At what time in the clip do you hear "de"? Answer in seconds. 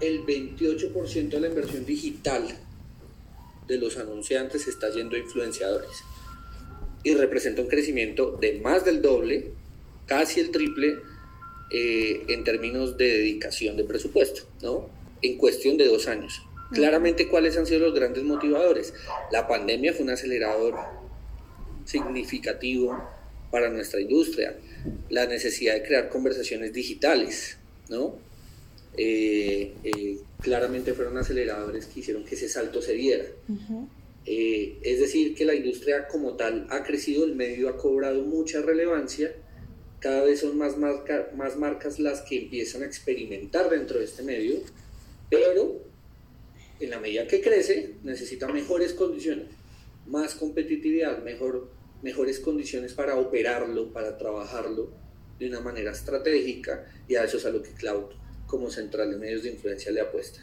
1.28-1.40, 3.66-3.78, 8.40-8.60, 12.96-13.06, 13.76-13.84, 15.76-15.86, 25.74-25.82, 44.00-44.04, 55.38-55.48, 59.12-59.16, 59.44-59.50